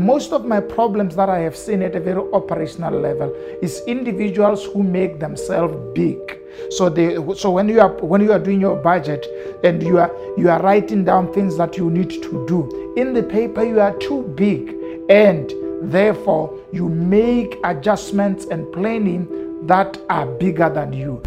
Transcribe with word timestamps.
most 0.00 0.32
of 0.32 0.44
my 0.44 0.60
problems 0.60 1.14
that 1.16 1.28
I 1.28 1.40
have 1.40 1.56
seen 1.56 1.82
at 1.82 1.94
a 1.94 2.00
very 2.00 2.22
operational 2.32 2.98
level 2.98 3.34
is 3.62 3.82
individuals 3.86 4.64
who 4.64 4.82
make 4.82 5.20
themselves 5.20 5.74
big. 5.94 6.18
So 6.70 6.88
they 6.88 7.14
so 7.34 7.50
when 7.50 7.68
you 7.68 7.80
are 7.80 7.92
when 8.02 8.20
you 8.22 8.32
are 8.32 8.38
doing 8.38 8.60
your 8.60 8.76
budget 8.76 9.26
and 9.62 9.82
you 9.82 9.98
are 9.98 10.10
you 10.36 10.48
are 10.50 10.60
writing 10.62 11.04
down 11.04 11.32
things 11.32 11.56
that 11.56 11.76
you 11.76 11.90
need 11.90 12.10
to 12.10 12.46
do 12.46 12.94
in 12.96 13.12
the 13.12 13.22
paper 13.22 13.62
you 13.64 13.80
are 13.80 13.96
too 13.98 14.22
big 14.34 14.74
and 15.08 15.52
therefore 15.82 16.58
you 16.72 16.88
make 16.88 17.56
adjustments 17.64 18.46
and 18.46 18.70
planning 18.72 19.66
that 19.66 19.98
are 20.08 20.26
bigger 20.26 20.68
than 20.68 20.92
you. 20.92 21.22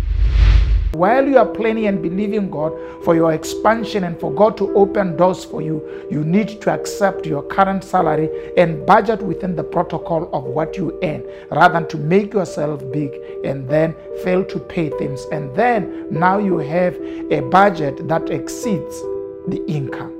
While 0.93 1.27
you 1.27 1.39
are 1.39 1.45
planning 1.45 1.87
and 1.87 2.03
believing 2.03 2.51
God 2.51 2.71
for 3.03 3.15
your 3.15 3.33
expansion 3.33 4.03
and 4.03 4.19
for 4.19 4.31
God 4.31 4.55
to 4.57 4.71
open 4.75 5.17
doors 5.17 5.43
for 5.43 5.59
you, 5.59 5.81
you 6.11 6.23
need 6.23 6.61
to 6.61 6.71
accept 6.71 7.25
your 7.25 7.41
current 7.41 7.83
salary 7.83 8.29
and 8.57 8.85
budget 8.85 9.19
within 9.23 9.55
the 9.55 9.63
protocol 9.63 10.29
of 10.31 10.43
what 10.43 10.77
you 10.77 10.99
earn 11.01 11.23
rather 11.49 11.73
than 11.73 11.87
to 11.87 11.97
make 11.97 12.31
yourself 12.31 12.79
big 12.91 13.11
and 13.43 13.67
then 13.67 13.95
fail 14.23 14.45
to 14.45 14.59
pay 14.59 14.91
things. 14.91 15.25
And 15.31 15.55
then 15.55 16.07
now 16.11 16.37
you 16.37 16.59
have 16.59 16.95
a 17.31 17.41
budget 17.41 18.07
that 18.07 18.29
exceeds 18.29 19.01
the 19.47 19.63
income. 19.67 20.11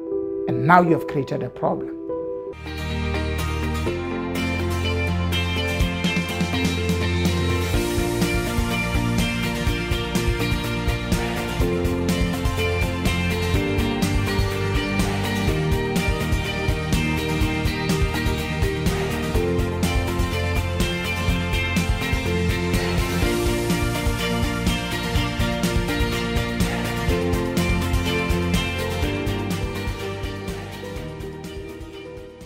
And 0.48 0.66
now 0.66 0.82
you 0.82 0.94
have 0.94 1.06
created 1.06 1.44
a 1.44 1.52
problem. 1.52 2.03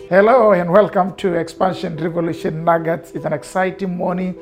Hello 0.08 0.52
and 0.52 0.72
welcome 0.72 1.14
to 1.16 1.34
Expansion 1.34 1.94
Revolution 1.98 2.64
Nuggets. 2.64 3.10
It's 3.10 3.26
an 3.26 3.34
exciting 3.34 3.94
morning 3.94 4.34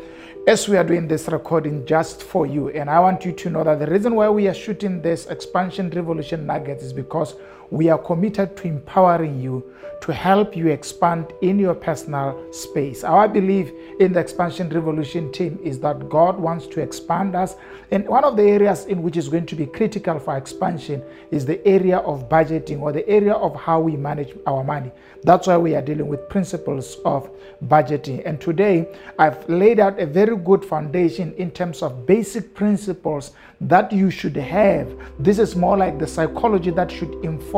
as 0.46 0.68
we 0.68 0.76
are 0.76 0.84
doing 0.84 1.08
this 1.08 1.26
recording 1.26 1.84
just 1.84 2.22
for 2.22 2.46
you. 2.46 2.68
And 2.68 2.88
I 2.88 3.00
want 3.00 3.24
you 3.24 3.32
to 3.32 3.50
know 3.50 3.64
that 3.64 3.80
the 3.80 3.86
reason 3.88 4.14
why 4.14 4.28
we 4.28 4.46
are 4.46 4.54
shooting 4.54 5.02
this 5.02 5.26
Expansion 5.26 5.90
Revolution 5.90 6.46
Nuggets 6.46 6.84
is 6.84 6.92
because 6.92 7.34
we 7.70 7.88
are 7.88 7.98
committed 7.98 8.56
to 8.58 8.68
empowering 8.68 9.40
you 9.40 9.64
to 10.00 10.12
help 10.12 10.56
you 10.56 10.68
expand 10.68 11.32
in 11.42 11.58
your 11.58 11.74
personal 11.74 12.52
space. 12.52 13.02
Our 13.02 13.28
belief 13.28 13.72
in 13.98 14.12
the 14.12 14.20
Expansion 14.20 14.68
Revolution 14.68 15.32
team 15.32 15.58
is 15.64 15.80
that 15.80 16.08
God 16.08 16.38
wants 16.38 16.66
to 16.68 16.80
expand 16.80 17.34
us. 17.34 17.56
And 17.90 18.06
one 18.06 18.24
of 18.24 18.36
the 18.36 18.42
areas 18.42 18.84
in 18.86 19.02
which 19.02 19.16
is 19.16 19.28
going 19.28 19.46
to 19.46 19.56
be 19.56 19.66
critical 19.66 20.18
for 20.18 20.36
expansion 20.36 21.02
is 21.30 21.46
the 21.46 21.66
area 21.66 21.98
of 21.98 22.28
budgeting 22.28 22.80
or 22.80 22.92
the 22.92 23.08
area 23.08 23.32
of 23.32 23.56
how 23.56 23.80
we 23.80 23.96
manage 23.96 24.36
our 24.46 24.62
money. 24.62 24.92
That's 25.22 25.46
why 25.46 25.56
we 25.56 25.74
are 25.74 25.82
dealing 25.82 26.08
with 26.08 26.28
principles 26.28 26.98
of 27.04 27.30
budgeting. 27.66 28.22
And 28.26 28.40
today, 28.40 28.86
I've 29.18 29.48
laid 29.48 29.80
out 29.80 29.98
a 29.98 30.06
very 30.06 30.36
good 30.36 30.64
foundation 30.64 31.32
in 31.34 31.50
terms 31.50 31.82
of 31.82 32.06
basic 32.06 32.54
principles 32.54 33.32
that 33.60 33.90
you 33.90 34.10
should 34.10 34.36
have. 34.36 34.88
This 35.18 35.38
is 35.38 35.56
more 35.56 35.76
like 35.76 35.98
the 35.98 36.06
psychology 36.06 36.70
that 36.72 36.92
should 36.92 37.14
inform 37.24 37.55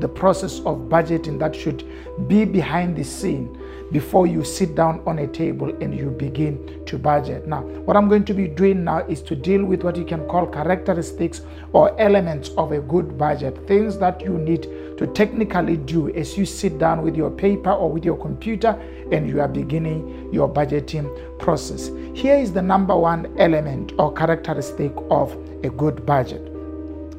the 0.00 0.08
process 0.08 0.58
of 0.60 0.88
budgeting, 0.88 1.38
that 1.38 1.54
should 1.54 1.84
be 2.28 2.44
behind 2.44 2.96
the 2.96 3.04
scene 3.04 3.56
before 3.92 4.26
you 4.26 4.42
sit 4.42 4.74
down 4.74 5.00
on 5.06 5.20
a 5.20 5.26
table 5.26 5.74
and 5.80 5.96
you 5.96 6.10
begin 6.10 6.84
to 6.86 6.98
budget. 6.98 7.46
Now, 7.46 7.62
what 7.62 7.96
I'm 7.96 8.08
going 8.08 8.24
to 8.24 8.34
be 8.34 8.48
doing 8.48 8.84
now 8.84 9.06
is 9.06 9.22
to 9.22 9.36
deal 9.36 9.64
with 9.64 9.84
what 9.84 9.96
you 9.96 10.04
can 10.04 10.26
call 10.26 10.46
characteristics 10.46 11.42
or 11.72 11.98
elements 12.00 12.50
of 12.58 12.72
a 12.72 12.80
good 12.80 13.16
budget, 13.16 13.66
things 13.68 13.98
that 13.98 14.20
you 14.20 14.38
need 14.38 14.62
to 14.98 15.06
technically 15.14 15.76
do 15.76 16.12
as 16.14 16.36
you 16.36 16.44
sit 16.44 16.78
down 16.78 17.02
with 17.02 17.16
your 17.16 17.30
paper 17.30 17.70
or 17.70 17.90
with 17.90 18.04
your 18.04 18.16
computer 18.16 18.70
and 19.12 19.28
you 19.28 19.40
are 19.40 19.48
beginning 19.48 20.32
your 20.32 20.52
budgeting 20.52 21.06
process. 21.38 21.90
Here 22.14 22.36
is 22.36 22.52
the 22.52 22.62
number 22.62 22.96
one 22.96 23.32
element 23.38 23.92
or 23.98 24.12
characteristic 24.12 24.92
of 25.10 25.32
a 25.62 25.70
good 25.70 26.04
budget 26.04 26.55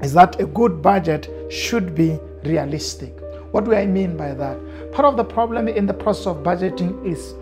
is 0.01 0.13
that 0.13 0.39
a 0.39 0.45
good 0.45 0.81
budget 0.81 1.29
should 1.51 1.95
be 1.95 2.19
realistic. 2.43 3.13
What 3.51 3.65
do 3.65 3.73
I 3.73 3.85
mean 3.85 4.17
by 4.17 4.33
that? 4.33 4.91
Part 4.91 5.05
of 5.05 5.17
the 5.17 5.23
problem 5.23 5.67
in 5.67 5.85
the 5.85 5.93
process 5.93 6.27
of 6.27 6.37
budgeting 6.37 7.05
is 7.05 7.33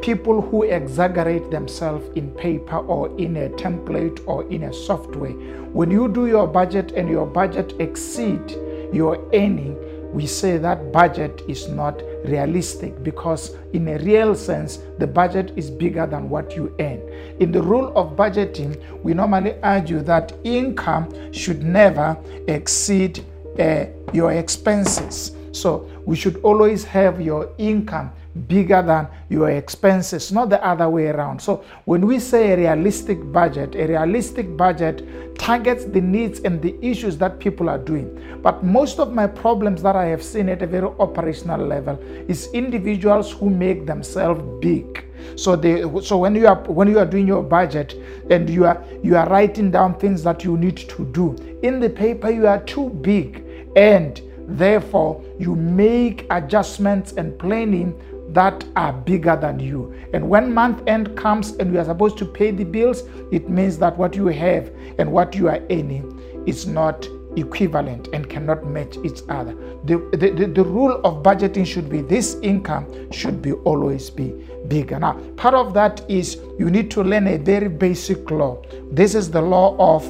people 0.00 0.40
who 0.40 0.62
exaggerate 0.62 1.50
themselves 1.50 2.08
in 2.16 2.30
paper 2.32 2.78
or 2.78 3.08
in 3.18 3.36
a 3.36 3.48
template 3.50 4.22
or 4.26 4.48
in 4.50 4.64
a 4.64 4.72
software. 4.72 5.32
When 5.72 5.90
you 5.90 6.08
do 6.08 6.26
your 6.26 6.46
budget 6.46 6.92
and 6.92 7.08
your 7.08 7.26
budget 7.26 7.74
exceed 7.78 8.50
your 8.92 9.16
earning, 9.34 9.76
we 10.12 10.26
say 10.26 10.58
that 10.58 10.92
budget 10.92 11.42
is 11.48 11.68
not 11.68 12.02
realistic 12.24 13.02
because 13.02 13.56
in 13.72 13.88
a 13.88 13.98
real 13.98 14.34
sense 14.34 14.80
the 14.98 15.06
budget 15.06 15.52
is 15.56 15.70
bigger 15.70 16.06
than 16.06 16.28
what 16.28 16.54
you 16.54 16.74
earn. 16.80 17.00
In 17.40 17.52
the 17.52 17.62
rule 17.62 17.92
of 17.96 18.16
budgeting 18.16 18.80
we 19.02 19.14
normally 19.14 19.54
argue 19.62 20.00
that 20.02 20.32
income 20.44 21.32
should 21.32 21.62
never 21.62 22.16
exceed 22.48 23.24
uh, 23.58 23.86
your 24.12 24.32
expenses. 24.32 25.32
So 25.52 25.88
we 26.04 26.16
should 26.16 26.36
always 26.42 26.84
have 26.84 27.20
your 27.20 27.52
income 27.58 28.12
bigger 28.46 28.82
than 28.82 29.08
your 29.28 29.50
expenses, 29.50 30.30
not 30.32 30.50
the 30.50 30.64
other 30.64 30.88
way 30.88 31.08
around. 31.08 31.40
So 31.40 31.64
when 31.84 32.06
we 32.06 32.18
say 32.18 32.52
a 32.52 32.56
realistic 32.56 33.32
budget, 33.32 33.74
a 33.74 33.86
realistic 33.86 34.56
budget 34.56 35.38
targets 35.38 35.84
the 35.84 36.00
needs 36.00 36.40
and 36.40 36.60
the 36.62 36.76
issues 36.84 37.18
that 37.18 37.38
people 37.40 37.68
are 37.68 37.78
doing. 37.78 38.38
But 38.42 38.62
most 38.62 38.98
of 38.98 39.12
my 39.12 39.26
problems 39.26 39.82
that 39.82 39.96
I 39.96 40.06
have 40.06 40.22
seen 40.22 40.48
at 40.48 40.62
a 40.62 40.66
very 40.66 40.86
operational 40.98 41.60
level 41.60 41.98
is 42.28 42.48
individuals 42.52 43.32
who 43.32 43.50
make 43.50 43.86
themselves 43.86 44.42
big. 44.60 45.06
So 45.36 45.54
they 45.54 45.82
so 46.02 46.16
when 46.18 46.34
you 46.34 46.46
are 46.46 46.62
when 46.62 46.88
you 46.88 46.98
are 46.98 47.06
doing 47.06 47.26
your 47.26 47.42
budget 47.42 47.94
and 48.30 48.48
you 48.48 48.64
are 48.64 48.82
you 49.02 49.16
are 49.16 49.28
writing 49.28 49.70
down 49.70 49.98
things 49.98 50.22
that 50.22 50.44
you 50.44 50.56
need 50.56 50.76
to 50.76 51.04
do 51.12 51.36
in 51.62 51.78
the 51.78 51.90
paper 51.90 52.30
you 52.30 52.46
are 52.46 52.62
too 52.64 52.88
big 52.88 53.44
and 53.76 54.22
Therefore, 54.50 55.22
you 55.38 55.54
make 55.54 56.26
adjustments 56.30 57.12
and 57.12 57.38
planning 57.38 57.94
that 58.32 58.64
are 58.76 58.92
bigger 58.92 59.36
than 59.36 59.58
you. 59.58 59.94
And 60.12 60.28
when 60.28 60.54
month 60.54 60.82
end 60.86 61.16
comes 61.16 61.52
and 61.52 61.72
you 61.72 61.80
are 61.80 61.84
supposed 61.84 62.18
to 62.18 62.24
pay 62.24 62.50
the 62.50 62.64
bills, 62.64 63.02
it 63.32 63.48
means 63.48 63.78
that 63.78 63.96
what 63.96 64.14
you 64.14 64.26
have 64.26 64.70
and 64.98 65.10
what 65.12 65.34
you 65.34 65.48
are 65.48 65.60
earning 65.70 66.44
is 66.46 66.66
not 66.66 67.08
equivalent 67.36 68.08
and 68.12 68.28
cannot 68.28 68.66
match 68.66 68.96
each 69.04 69.20
other. 69.28 69.54
The, 69.84 69.98
the, 70.12 70.30
the, 70.30 70.46
the, 70.46 70.64
rule 70.64 71.00
of 71.04 71.22
budgeting 71.22 71.66
should 71.66 71.88
be 71.88 72.02
this 72.02 72.36
income 72.42 73.10
should 73.12 73.40
be 73.40 73.52
always 73.52 74.10
be 74.10 74.34
bigger. 74.68 74.98
Now, 74.98 75.14
part 75.36 75.54
of 75.54 75.72
that 75.74 76.02
is 76.08 76.38
you 76.58 76.70
need 76.70 76.90
to 76.92 77.02
learn 77.02 77.28
a 77.28 77.38
very 77.38 77.68
basic 77.68 78.30
law. 78.30 78.62
This 78.90 79.14
is 79.14 79.30
the 79.30 79.40
law 79.40 79.76
of 79.78 80.02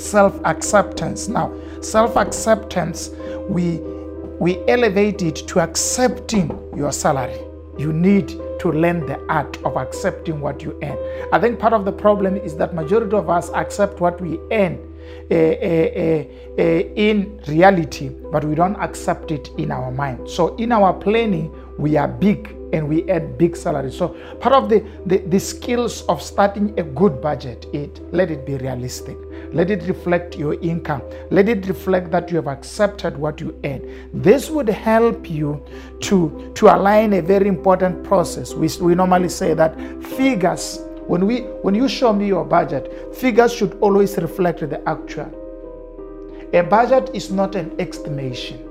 self 0.00 0.38
acceptance. 0.44 1.28
Now, 1.28 1.54
self 1.80 2.16
acceptance 2.16 3.10
we 3.48 3.80
we 4.38 4.58
elevate 4.68 5.22
it 5.22 5.36
to 5.48 5.60
accepting 5.60 6.48
your 6.76 6.92
salary. 6.92 7.38
You 7.78 7.92
need 7.92 8.28
to 8.60 8.72
learn 8.72 9.06
the 9.06 9.18
art 9.28 9.56
of 9.64 9.76
accepting 9.76 10.40
what 10.40 10.62
you 10.62 10.78
earn. 10.82 10.98
I 11.32 11.38
think 11.38 11.58
part 11.58 11.72
of 11.72 11.84
the 11.84 11.92
problem 11.92 12.36
is 12.36 12.56
that 12.56 12.74
majority 12.74 13.16
of 13.16 13.28
us 13.28 13.50
accept 13.50 14.00
what 14.00 14.20
we 14.20 14.38
earn 14.50 14.78
uh, 15.30 15.34
uh, 15.34 16.24
uh, 16.58 16.62
in 16.62 17.40
reality, 17.46 18.08
but 18.08 18.44
we 18.44 18.54
don't 18.54 18.76
accept 18.76 19.30
it 19.30 19.50
in 19.58 19.70
our 19.70 19.90
mind. 19.90 20.28
So 20.28 20.56
in 20.56 20.72
our 20.72 20.92
planning, 20.92 21.52
we 21.78 21.96
are 21.96 22.08
big 22.08 22.55
and 22.72 22.88
we 22.88 23.08
add 23.10 23.38
big 23.38 23.56
salaries. 23.56 23.96
So 23.96 24.08
part 24.40 24.54
of 24.54 24.68
the, 24.68 24.84
the, 25.06 25.18
the 25.18 25.38
skills 25.38 26.02
of 26.02 26.22
starting 26.22 26.78
a 26.78 26.82
good 26.82 27.20
budget, 27.20 27.66
it 27.72 28.00
let 28.12 28.30
it 28.30 28.44
be 28.46 28.56
realistic. 28.56 29.16
Let 29.52 29.70
it 29.70 29.84
reflect 29.84 30.36
your 30.36 30.54
income. 30.54 31.02
Let 31.30 31.48
it 31.48 31.66
reflect 31.66 32.10
that 32.10 32.30
you 32.30 32.36
have 32.36 32.48
accepted 32.48 33.16
what 33.16 33.40
you 33.40 33.58
earn. 33.64 34.10
This 34.12 34.50
would 34.50 34.68
help 34.68 35.30
you 35.30 35.64
to, 36.00 36.52
to 36.54 36.74
align 36.74 37.12
a 37.14 37.22
very 37.22 37.48
important 37.48 38.04
process. 38.04 38.54
We, 38.54 38.68
we 38.80 38.94
normally 38.94 39.28
say 39.28 39.54
that 39.54 39.78
figures, 40.02 40.80
when, 41.06 41.26
we, 41.26 41.40
when 41.62 41.74
you 41.74 41.88
show 41.88 42.12
me 42.12 42.26
your 42.26 42.44
budget, 42.44 43.14
figures 43.14 43.52
should 43.52 43.78
always 43.80 44.16
reflect 44.16 44.60
the 44.60 44.86
actual. 44.88 45.30
A 46.52 46.62
budget 46.62 47.10
is 47.14 47.30
not 47.30 47.54
an 47.54 47.74
estimation. 47.80 48.65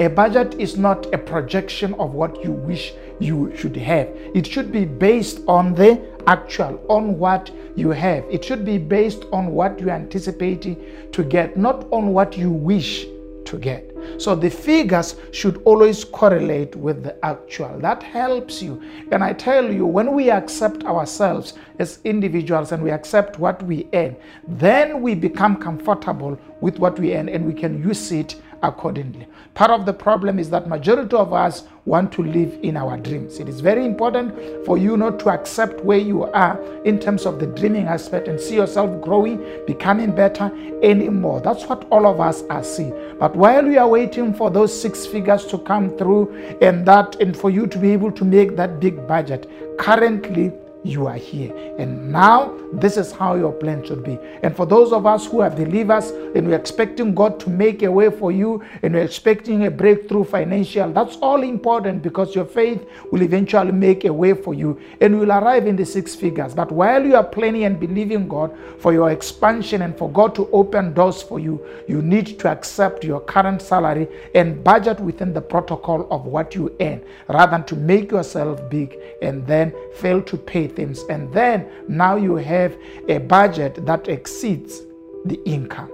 A 0.00 0.08
budget 0.08 0.54
is 0.58 0.78
not 0.78 1.12
a 1.12 1.18
projection 1.18 1.92
of 1.98 2.14
what 2.14 2.42
you 2.42 2.52
wish 2.52 2.94
you 3.18 3.54
should 3.54 3.76
have. 3.76 4.08
It 4.34 4.46
should 4.46 4.72
be 4.72 4.86
based 4.86 5.40
on 5.46 5.74
the 5.74 6.00
actual, 6.26 6.82
on 6.88 7.18
what 7.18 7.50
you 7.76 7.90
have. 7.90 8.24
It 8.30 8.42
should 8.42 8.64
be 8.64 8.78
based 8.78 9.26
on 9.30 9.52
what 9.52 9.78
you 9.78 9.90
are 9.90 9.96
anticipating 9.96 10.82
to 11.12 11.22
get, 11.22 11.58
not 11.58 11.86
on 11.92 12.14
what 12.14 12.38
you 12.38 12.50
wish 12.50 13.04
to 13.44 13.58
get. 13.58 13.90
So 14.16 14.34
the 14.34 14.48
figures 14.48 15.16
should 15.32 15.60
always 15.66 16.02
correlate 16.02 16.74
with 16.76 17.02
the 17.02 17.22
actual. 17.22 17.78
That 17.80 18.02
helps 18.02 18.62
you. 18.62 18.82
And 19.12 19.22
I 19.22 19.34
tell 19.34 19.70
you, 19.70 19.84
when 19.84 20.14
we 20.14 20.30
accept 20.30 20.82
ourselves 20.84 21.54
as 21.78 21.98
individuals 22.04 22.72
and 22.72 22.82
we 22.82 22.90
accept 22.90 23.38
what 23.38 23.62
we 23.64 23.86
earn, 23.92 24.16
then 24.48 25.02
we 25.02 25.14
become 25.14 25.56
comfortable 25.56 26.38
with 26.62 26.78
what 26.78 26.98
we 26.98 27.14
earn 27.14 27.28
and 27.28 27.44
we 27.44 27.52
can 27.52 27.82
use 27.82 28.12
it 28.12 28.40
accordingly. 28.62 29.26
Part 29.54 29.70
of 29.70 29.86
the 29.86 29.92
problem 29.92 30.38
is 30.38 30.50
that 30.50 30.68
majority 30.68 31.16
of 31.16 31.32
us 31.32 31.64
want 31.86 32.12
to 32.12 32.22
live 32.22 32.58
in 32.62 32.76
our 32.76 32.96
dreams. 32.96 33.38
It 33.38 33.48
is 33.48 33.60
very 33.60 33.84
important 33.84 34.64
for 34.64 34.78
you 34.78 34.96
not 34.96 35.18
to 35.20 35.30
accept 35.30 35.84
where 35.84 35.98
you 35.98 36.24
are 36.24 36.60
in 36.84 36.98
terms 36.98 37.26
of 37.26 37.38
the 37.38 37.46
dreaming 37.46 37.86
aspect 37.86 38.28
and 38.28 38.38
see 38.40 38.56
yourself 38.56 39.02
growing, 39.02 39.42
becoming 39.66 40.14
better 40.14 40.52
anymore. 40.82 41.40
That's 41.40 41.64
what 41.64 41.86
all 41.90 42.06
of 42.06 42.20
us 42.20 42.42
are 42.50 42.64
seeing. 42.64 42.94
But 43.18 43.34
while 43.34 43.64
we 43.64 43.76
are 43.76 43.88
waiting 43.88 44.34
for 44.34 44.50
those 44.50 44.78
six 44.78 45.06
figures 45.06 45.44
to 45.46 45.58
come 45.58 45.96
through 45.96 46.58
and 46.60 46.86
that 46.86 47.20
and 47.20 47.36
for 47.36 47.50
you 47.50 47.66
to 47.66 47.78
be 47.78 47.92
able 47.92 48.12
to 48.12 48.24
make 48.24 48.56
that 48.56 48.80
big 48.80 49.06
budget, 49.08 49.50
currently 49.78 50.52
you 50.82 51.06
are 51.06 51.16
here. 51.16 51.54
And 51.78 52.10
now, 52.10 52.56
this 52.72 52.96
is 52.96 53.12
how 53.12 53.34
your 53.34 53.52
plan 53.52 53.84
should 53.84 54.04
be. 54.04 54.18
And 54.42 54.54
for 54.56 54.64
those 54.64 54.92
of 54.92 55.06
us 55.06 55.26
who 55.26 55.40
have 55.40 55.56
believers 55.56 56.10
and 56.10 56.46
we're 56.46 56.56
expecting 56.56 57.14
God 57.14 57.40
to 57.40 57.50
make 57.50 57.82
a 57.82 57.90
way 57.90 58.10
for 58.10 58.32
you 58.32 58.62
and 58.82 58.94
we're 58.94 59.02
expecting 59.02 59.66
a 59.66 59.70
breakthrough 59.70 60.24
financial, 60.24 60.92
that's 60.92 61.16
all 61.16 61.42
important 61.42 62.02
because 62.02 62.34
your 62.34 62.44
faith 62.44 62.86
will 63.10 63.22
eventually 63.22 63.72
make 63.72 64.04
a 64.04 64.12
way 64.12 64.34
for 64.34 64.54
you 64.54 64.80
and 65.00 65.18
will 65.18 65.32
arrive 65.32 65.66
in 65.66 65.76
the 65.76 65.84
six 65.84 66.14
figures. 66.14 66.54
But 66.54 66.72
while 66.72 67.04
you 67.04 67.16
are 67.16 67.24
planning 67.24 67.64
and 67.64 67.78
believing 67.78 68.28
God 68.28 68.56
for 68.78 68.92
your 68.92 69.10
expansion 69.10 69.82
and 69.82 69.96
for 69.96 70.10
God 70.10 70.34
to 70.36 70.48
open 70.50 70.94
doors 70.94 71.22
for 71.22 71.38
you, 71.38 71.64
you 71.88 72.00
need 72.00 72.38
to 72.38 72.48
accept 72.48 73.04
your 73.04 73.20
current 73.20 73.60
salary 73.60 74.08
and 74.34 74.62
budget 74.62 75.00
within 75.00 75.32
the 75.32 75.40
protocol 75.40 76.06
of 76.10 76.24
what 76.24 76.54
you 76.54 76.74
earn 76.80 77.02
rather 77.28 77.50
than 77.50 77.64
to 77.64 77.76
make 77.76 78.10
yourself 78.10 78.68
big 78.70 78.96
and 79.22 79.46
then 79.46 79.74
fail 79.94 80.22
to 80.22 80.36
pay 80.36 80.69
things. 80.70 81.02
And 81.04 81.32
then 81.32 81.70
now 81.88 82.16
you 82.16 82.36
have 82.36 82.76
a 83.08 83.18
budget 83.18 83.84
that 83.86 84.08
exceeds 84.08 84.82
the 85.24 85.40
income. 85.44 85.90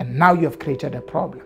And 0.00 0.18
now 0.18 0.32
you 0.32 0.44
have 0.44 0.58
created 0.58 0.94
a 0.94 1.00
problem. 1.00 1.42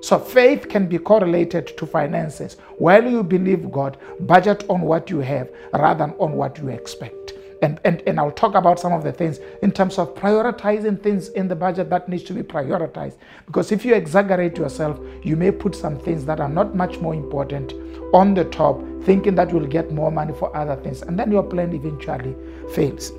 So 0.00 0.18
faith 0.18 0.68
can 0.68 0.86
be 0.86 0.98
correlated 0.98 1.76
to 1.78 1.86
finances. 1.86 2.56
While 2.78 3.08
you 3.10 3.22
believe 3.22 3.70
God, 3.70 3.96
budget 4.20 4.64
on 4.68 4.82
what 4.82 5.10
you 5.10 5.20
have 5.20 5.50
rather 5.72 6.06
than 6.06 6.14
on 6.18 6.32
what 6.32 6.58
you 6.58 6.68
expect. 6.68 7.34
And, 7.62 7.80
and, 7.84 8.02
and 8.06 8.20
I'll 8.20 8.30
talk 8.32 8.54
about 8.54 8.78
some 8.78 8.92
of 8.92 9.02
the 9.02 9.12
things 9.12 9.40
in 9.62 9.72
terms 9.72 9.98
of 9.98 10.14
prioritizing 10.14 11.02
things 11.02 11.28
in 11.30 11.48
the 11.48 11.56
budget 11.56 11.88
that 11.90 12.08
needs 12.08 12.24
to 12.24 12.34
be 12.34 12.42
prioritized. 12.42 13.16
Because 13.46 13.72
if 13.72 13.84
you 13.84 13.94
exaggerate 13.94 14.58
yourself, 14.58 15.00
you 15.22 15.36
may 15.36 15.50
put 15.50 15.74
some 15.74 15.98
things 15.98 16.24
that 16.26 16.38
are 16.38 16.48
not 16.48 16.74
much 16.74 16.98
more 16.98 17.14
important 17.14 17.72
on 18.12 18.34
the 18.34 18.44
top, 18.44 18.80
thinking 19.04 19.34
that 19.36 19.50
you'll 19.50 19.66
get 19.66 19.90
more 19.90 20.12
money 20.12 20.34
for 20.38 20.54
other 20.56 20.76
things. 20.76 21.02
And 21.02 21.18
then 21.18 21.32
your 21.32 21.42
plan 21.42 21.72
eventually 21.72 22.34
fails. 22.74 23.12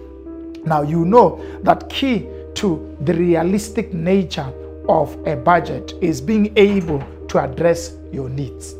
Now, 0.65 0.81
you 0.81 1.05
know 1.05 1.43
that 1.63 1.89
key 1.89 2.27
to 2.55 2.97
the 3.01 3.13
realistic 3.13 3.93
nature 3.93 4.51
of 4.89 5.15
a 5.27 5.35
budget 5.35 5.93
is 6.01 6.21
being 6.21 6.53
able 6.57 7.03
to 7.29 7.39
address 7.39 7.95
your 8.11 8.29
needs. 8.29 8.75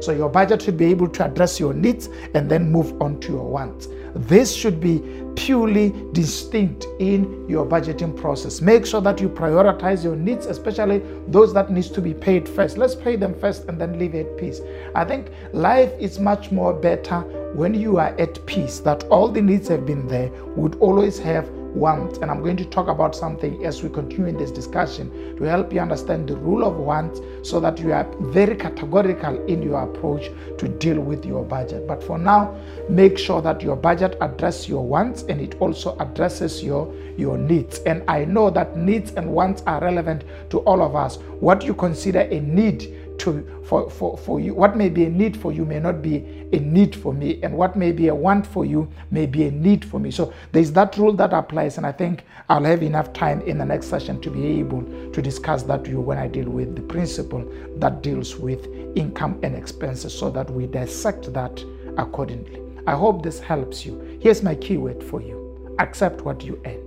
So, 0.00 0.12
your 0.12 0.28
budget 0.28 0.62
should 0.62 0.76
be 0.76 0.86
able 0.86 1.08
to 1.08 1.24
address 1.24 1.58
your 1.58 1.74
needs 1.74 2.08
and 2.34 2.48
then 2.48 2.70
move 2.70 3.00
on 3.02 3.20
to 3.20 3.32
your 3.32 3.44
wants. 3.44 3.88
This 4.18 4.52
should 4.52 4.80
be 4.80 5.02
purely 5.36 5.94
distinct 6.10 6.86
in 6.98 7.48
your 7.48 7.64
budgeting 7.64 8.16
process. 8.16 8.60
Make 8.60 8.84
sure 8.84 9.00
that 9.00 9.20
you 9.20 9.28
prioritize 9.28 10.02
your 10.02 10.16
needs, 10.16 10.46
especially 10.46 11.00
those 11.28 11.54
that 11.54 11.70
needs 11.70 11.88
to 11.90 12.00
be 12.00 12.12
paid 12.12 12.48
first. 12.48 12.76
Let's 12.76 12.96
pay 12.96 13.14
them 13.14 13.38
first 13.38 13.66
and 13.66 13.80
then 13.80 13.96
live 13.96 14.16
at 14.16 14.36
peace. 14.36 14.60
I 14.96 15.04
think 15.04 15.30
life 15.52 15.92
is 16.00 16.18
much 16.18 16.50
more 16.50 16.74
better 16.74 17.20
when 17.54 17.74
you 17.74 17.98
are 17.98 18.14
at 18.18 18.44
peace, 18.46 18.80
that 18.80 19.04
all 19.04 19.28
the 19.28 19.40
needs 19.40 19.68
have 19.68 19.86
been 19.86 20.08
there, 20.08 20.30
would 20.56 20.74
always 20.80 21.18
have 21.20 21.48
want. 21.78 22.18
And 22.18 22.30
I'm 22.30 22.42
going 22.42 22.56
to 22.56 22.64
talk 22.64 22.88
about 22.88 23.14
something 23.14 23.64
as 23.64 23.82
we 23.82 23.88
continue 23.88 24.26
in 24.26 24.36
this 24.36 24.50
discussion 24.50 25.36
to 25.36 25.44
help 25.44 25.72
you 25.72 25.80
understand 25.80 26.28
the 26.28 26.36
rule 26.36 26.64
of 26.64 26.76
want 26.76 27.20
so 27.46 27.60
that 27.60 27.78
you 27.78 27.92
are 27.92 28.06
very 28.20 28.56
categorical 28.56 29.44
in 29.46 29.62
your 29.62 29.82
approach 29.82 30.30
to 30.58 30.68
deal 30.68 31.00
with 31.00 31.24
your 31.24 31.44
budget. 31.44 31.86
But 31.86 32.02
for 32.02 32.18
now, 32.18 32.58
make 32.88 33.16
sure 33.18 33.40
that 33.42 33.62
your 33.62 33.76
budget 33.76 34.16
addresses 34.20 34.68
your 34.68 34.84
wants 34.84 35.22
and 35.22 35.40
it 35.40 35.54
also 35.60 35.96
addresses 35.98 36.62
your, 36.62 36.92
your 37.16 37.38
needs. 37.38 37.78
And 37.80 38.02
I 38.08 38.24
know 38.24 38.50
that 38.50 38.76
needs 38.76 39.12
and 39.12 39.30
wants 39.30 39.62
are 39.66 39.80
relevant 39.80 40.24
to 40.50 40.58
all 40.60 40.82
of 40.82 40.96
us. 40.96 41.16
What 41.40 41.64
you 41.64 41.74
consider 41.74 42.20
a 42.20 42.40
need 42.40 42.97
to 43.18 43.62
for, 43.64 43.90
for, 43.90 44.16
for 44.16 44.40
you. 44.40 44.54
What 44.54 44.76
may 44.76 44.88
be 44.88 45.04
a 45.04 45.10
need 45.10 45.36
for 45.36 45.52
you 45.52 45.64
may 45.64 45.80
not 45.80 46.02
be 46.02 46.48
a 46.52 46.58
need 46.58 46.96
for 46.96 47.12
me 47.12 47.40
and 47.42 47.54
what 47.54 47.76
may 47.76 47.92
be 47.92 48.08
a 48.08 48.14
want 48.14 48.46
for 48.46 48.64
you 48.64 48.88
may 49.10 49.26
be 49.26 49.46
a 49.46 49.50
need 49.50 49.84
for 49.84 50.00
me. 50.00 50.10
So 50.10 50.32
there's 50.52 50.72
that 50.72 50.96
rule 50.96 51.12
that 51.14 51.32
applies 51.32 51.76
and 51.76 51.86
i 51.86 51.92
think 51.92 52.24
i'll 52.48 52.64
have 52.64 52.82
enough 52.82 53.12
time 53.12 53.40
in 53.42 53.58
the 53.58 53.64
next 53.64 53.86
session 53.86 54.20
to 54.20 54.30
be 54.30 54.46
able 54.58 54.82
to 55.12 55.22
discuss 55.22 55.62
that 55.64 55.84
to 55.84 55.90
you 55.90 56.00
when 56.00 56.18
i 56.18 56.26
deal 56.26 56.48
with 56.48 56.74
the 56.76 56.82
principle 56.82 57.44
that 57.76 58.02
deals 58.02 58.36
with 58.36 58.66
income 58.96 59.38
and 59.42 59.54
expenses 59.54 60.16
so 60.16 60.30
that 60.30 60.50
we 60.50 60.66
dissect 60.66 61.32
that 61.32 61.62
accordingly. 61.96 62.60
I 62.86 62.92
hope 62.92 63.22
this 63.22 63.38
helps 63.38 63.84
you. 63.84 64.18
Here's 64.20 64.42
my 64.42 64.54
keyword 64.54 65.02
for 65.02 65.20
you. 65.20 65.76
Accept 65.78 66.22
what 66.22 66.42
you 66.42 66.60
earn. 66.64 66.82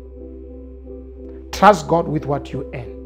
Trust 1.52 1.88
god 1.88 2.08
with 2.08 2.26
what 2.26 2.52
you 2.52 2.70
earn. 2.74 2.98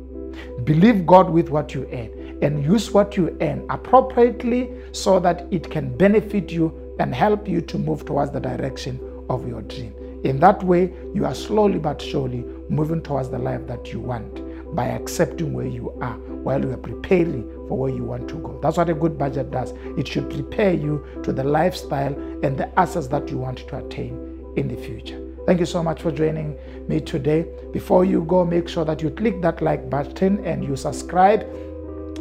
Believe 0.63 1.05
god 1.05 1.29
with 1.29 1.49
what 1.49 1.73
you 1.73 1.87
earn 1.91 2.24
and 2.41 2.63
use 2.63 2.91
what 2.91 3.15
you 3.15 3.35
earn 3.41 3.65
appropriately 3.69 4.71
so 4.91 5.19
that 5.19 5.47
it 5.51 5.69
can 5.69 5.95
benefit 5.97 6.51
you 6.51 6.95
and 6.99 7.13
help 7.13 7.47
you 7.47 7.61
to 7.61 7.77
move 7.77 8.05
towards 8.05 8.31
the 8.31 8.39
direction 8.39 8.99
of 9.29 9.47
your 9.47 9.61
dream. 9.63 9.93
In 10.23 10.39
that 10.39 10.63
way, 10.63 10.91
you 11.13 11.25
are 11.25 11.35
slowly 11.35 11.77
but 11.77 12.01
surely 12.01 12.43
moving 12.69 13.01
towards 13.01 13.29
the 13.29 13.37
life 13.37 13.67
that 13.67 13.91
you 13.93 13.99
want 13.99 14.41
by 14.75 14.87
accepting 14.87 15.53
where 15.53 15.67
you 15.67 15.91
are 16.01 16.17
while 16.17 16.63
you 16.63 16.71
are 16.71 16.77
preparing 16.77 17.43
for 17.67 17.77
where 17.77 17.91
you 17.91 18.03
want 18.03 18.27
to 18.29 18.35
go. 18.35 18.59
That's 18.61 18.77
what 18.77 18.89
a 18.89 18.93
good 18.93 19.17
budget 19.17 19.51
does. 19.51 19.73
It 19.97 20.07
should 20.07 20.29
prepare 20.29 20.73
you 20.73 21.05
to 21.23 21.31
the 21.31 21.43
lifestyle 21.43 22.13
and 22.43 22.57
the 22.57 22.79
assets 22.79 23.07
that 23.07 23.29
you 23.29 23.37
want 23.37 23.59
to 23.67 23.77
attain 23.77 24.53
in 24.55 24.67
the 24.67 24.75
future. 24.75 25.21
Thank 25.45 25.59
you 25.59 25.65
so 25.67 25.83
much 25.83 26.01
for 26.01 26.11
joining 26.11 26.57
me 26.87 26.99
today. 26.99 27.45
Before 27.71 28.03
you 28.03 28.23
go, 28.23 28.43
make 28.43 28.67
sure 28.67 28.83
that 28.83 29.01
you 29.03 29.11
click 29.11 29.41
that 29.43 29.61
like 29.61 29.89
button 29.91 30.43
and 30.43 30.63
you 30.63 30.75
subscribe 30.75 31.47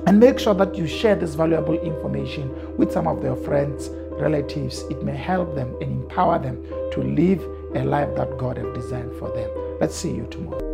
and 0.07 0.21
make 0.21 0.39
sure 0.39 0.55
that 0.55 0.75
you 0.75 0.87
share 0.87 1.17
this 1.17 1.35
valuable 1.35 1.79
information 1.81 2.77
with 2.77 2.93
some 2.93 3.07
of 3.07 3.23
their 3.23 3.37
friends, 3.37 3.89
relatives. 4.13 4.83
It 4.91 5.03
may 5.03 5.17
help 5.17 5.55
them 5.55 5.75
and 5.81 6.03
empower 6.03 6.39
them 6.39 6.63
to 6.93 7.03
live 7.03 7.43
a 7.75 7.85
life 7.85 8.15
that 8.17 8.37
God 8.39 8.59
has 8.59 8.75
designed 8.75 9.15
for 9.19 9.31
them. 9.33 9.51
Let's 9.81 9.97
see 9.97 10.13
you 10.13 10.27
tomorrow. 10.31 10.74